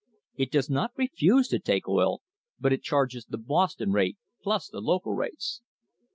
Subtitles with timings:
[0.35, 2.23] It does not refuse to take oil,
[2.59, 5.61] but it charges the Boston rate plus the local rates.